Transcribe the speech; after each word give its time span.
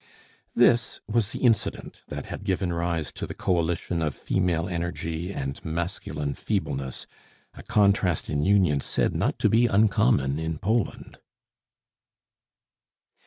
This 0.55 0.99
was 1.07 1.31
the 1.31 1.43
incident 1.43 2.01
that 2.07 2.25
had 2.25 2.43
given 2.43 2.73
rise 2.73 3.11
to 3.11 3.27
the 3.27 3.35
coalition 3.35 4.01
of 4.01 4.15
female 4.15 4.67
energy 4.67 5.31
and 5.31 5.63
masculine 5.63 6.33
feebleness 6.33 7.05
a 7.53 7.61
contrast 7.61 8.27
in 8.27 8.41
union 8.43 8.79
said 8.79 9.13
not 9.13 9.37
to 9.37 9.47
be 9.47 9.67
uncommon 9.67 10.39
in 10.39 10.57
Poland. 10.57 11.19